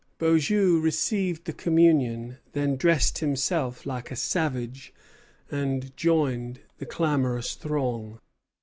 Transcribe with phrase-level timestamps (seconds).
[0.17, 4.91] Beaujeu received the communion, then dressed himself like a savage,
[5.51, 8.17] and joined the clamorous throng.